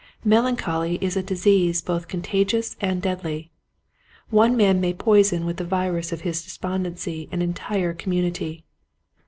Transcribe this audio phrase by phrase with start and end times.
[0.25, 3.51] Melan choly is a disease both contagious and deadly.
[4.31, 8.63] One man may poison with the virus of his despondency an entire com munity.